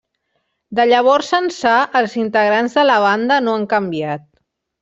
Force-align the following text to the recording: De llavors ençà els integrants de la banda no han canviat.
De 0.79 0.85
llavors 0.91 1.29
ençà 1.39 1.75
els 2.01 2.17
integrants 2.23 2.79
de 2.81 2.89
la 2.91 2.99
banda 3.07 3.41
no 3.49 3.55
han 3.59 3.69
canviat. 3.75 4.27